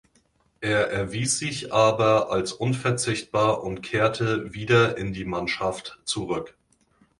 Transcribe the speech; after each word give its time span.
Er 0.61 0.89
erwies 0.91 1.37
sich 1.37 1.71
aber 1.73 2.31
als 2.31 2.53
unverzichtbar 2.53 3.61
und 3.63 3.83
kehrte 3.83 4.51
wieder 4.51 4.97
in 4.97 5.13
die 5.13 5.25
Mannschaft 5.25 5.99
zurück. 6.05 6.57